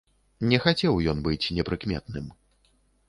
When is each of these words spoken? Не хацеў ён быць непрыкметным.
Не 0.53 0.59
хацеў 0.63 0.97
ён 1.13 1.21
быць 1.27 1.51
непрыкметным. 1.59 2.33